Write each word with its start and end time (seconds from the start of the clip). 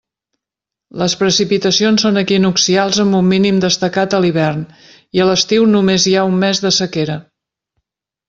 Les 1.01 1.15
precipitacions 1.17 2.05
són 2.05 2.17
equinoccials 2.21 3.01
amb 3.03 3.17
un 3.19 3.29
mínim 3.35 3.59
destacat 3.65 4.15
a 4.15 4.21
l'hivern, 4.23 4.63
i 5.19 5.23
a 5.25 5.29
l'estiu 5.33 5.67
només 5.75 6.07
hi 6.07 6.15
ha 6.15 6.23
un 6.33 6.41
mes 6.45 6.63
de 6.67 6.73
sequera. 6.81 7.19